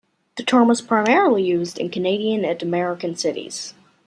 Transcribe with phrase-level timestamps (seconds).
[0.37, 3.75] The term is primarily used in Canadian and American cities.